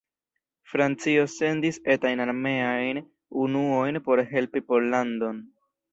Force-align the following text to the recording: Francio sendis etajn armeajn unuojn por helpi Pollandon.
Francio 0.71 1.25
sendis 1.33 1.77
etajn 1.95 2.25
armeajn 2.25 3.03
unuojn 3.45 4.03
por 4.09 4.23
helpi 4.33 4.65
Pollandon. 4.73 5.45